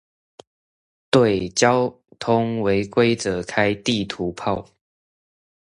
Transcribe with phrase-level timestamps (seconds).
[1.11, 4.67] 對交通違規者開地圖炮